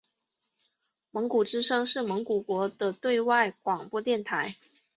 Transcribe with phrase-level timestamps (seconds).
[1.11, 4.55] 蒙古之声是蒙古国的对外广播电台。